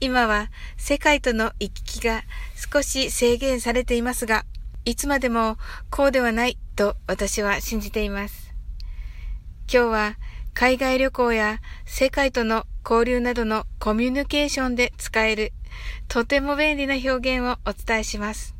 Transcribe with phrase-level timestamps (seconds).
[0.00, 2.22] 今は世界との行き来が
[2.54, 4.44] 少し制限されていますが、
[4.84, 5.56] いつまでも
[5.90, 8.54] こうではないと私は信じています。
[9.72, 10.16] 今日は
[10.54, 15.52] 海外旅行や世界との交流などのコミュニケーションで使える
[16.06, 18.54] とても便利な表現をお伝えします。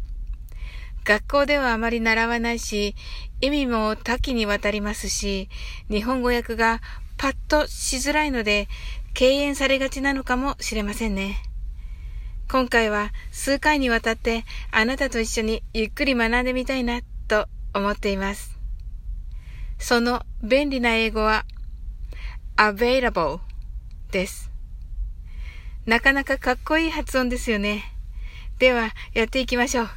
[1.05, 2.95] 学校ではあまり習わないし、
[3.41, 5.49] 意味も多岐にわたりますし、
[5.89, 6.81] 日本語訳が
[7.19, 8.69] パッとしづらいので、
[9.13, 11.43] 敬遠されがちなのかもしれませんね。
[12.51, 18.59] 今回は数回にわたってあなたと一緒にゆっくり学んでみたいなと思っています。
[19.79, 21.45] その便利な英語は
[22.57, 23.41] available
[24.11, 24.51] です。
[25.87, 27.85] なかなかかっこいい発音ですよね。
[28.59, 29.89] では、やっていきましょう。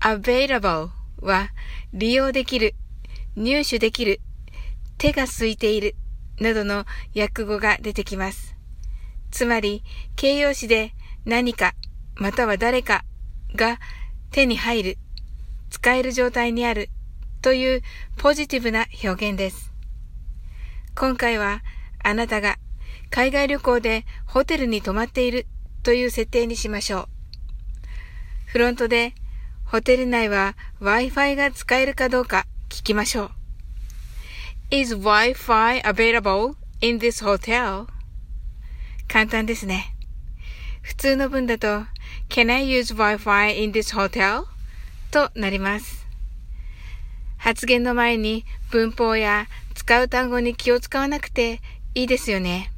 [0.00, 1.50] available は
[1.92, 2.74] 利用できる、
[3.36, 4.20] 入手できる、
[4.96, 5.94] 手が空いている、
[6.40, 6.84] などの
[7.16, 8.56] 訳語が出てきます。
[9.30, 9.82] つまり、
[10.16, 10.92] 形容詞で
[11.24, 11.74] 何か、
[12.16, 13.04] または誰か
[13.56, 13.78] が
[14.30, 14.98] 手に入る、
[15.70, 16.88] 使える状態にある
[17.42, 17.82] という
[18.16, 19.72] ポジティブな表現です。
[20.94, 21.62] 今回は
[22.02, 22.56] あなたが
[23.10, 25.46] 海外旅行でホテルに泊まっている
[25.82, 27.08] という設定にしましょう。
[28.46, 29.14] フロントで
[29.64, 33.43] ホテル内は Wi-Fi が使えるかどうか聞きましょう。
[34.76, 37.86] Is Wi-Fi available in this hotel?
[39.06, 39.94] 簡単ですね。
[40.82, 41.84] 普通の文だと
[42.28, 44.46] Can I use Wi-Fi in this hotel?
[45.12, 46.08] となります。
[47.36, 51.60] 発言の前に文法や使う単語に気を使わなくて
[51.94, 52.72] いいですよね。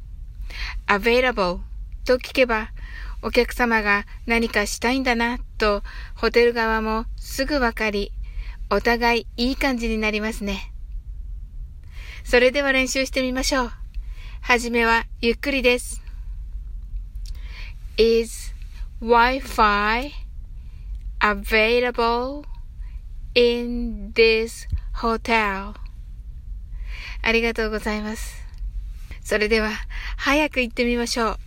[0.89, 1.61] available
[2.05, 2.73] と聞けば
[3.23, 5.83] お客様が何かしたいんだなと
[6.15, 8.13] ホテル側もすぐわかり
[8.69, 10.75] お互いいい感じになりますね。
[12.27, 13.71] それでは練習してみましょう。
[14.41, 16.03] はじめはゆっくりです。
[17.97, 18.53] Is
[19.01, 20.11] Wi-Fi
[21.21, 22.43] available
[23.37, 25.75] in this hotel?
[27.23, 28.45] ありがとうございます。
[29.23, 29.71] それでは、
[30.17, 31.39] 早く行ってみましょう。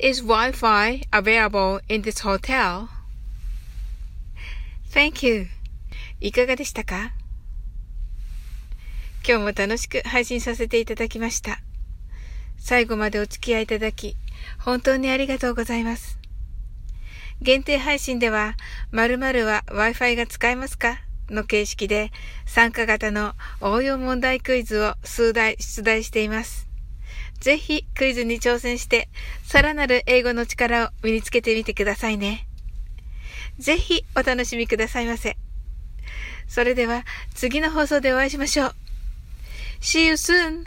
[0.00, 2.24] Is Wi-Fi available in this
[4.90, 5.46] hotel?Thank you.
[6.20, 7.12] いかがでしたか
[9.26, 11.58] 今日も楽しく配信させていただきました。
[12.58, 14.16] 最後までお付き合いいただき、
[14.58, 16.18] 本当にありがとうございます。
[17.40, 18.54] 限定配信では、
[18.92, 20.98] 〇〇は Wi-Fi が使えますか？
[21.30, 22.12] の形式で
[22.44, 26.68] 参加型の応用問題クイズを数題出題しています。
[27.40, 29.08] ぜひクイズに挑戦して
[29.42, 32.46] さらなる英語の力を身につけてみてくださいね。
[33.58, 35.38] ぜひお楽しみくださいませ。
[36.46, 37.04] それでは
[37.34, 38.74] 次の放送でお会いしましょう。
[39.84, 40.66] See you soon!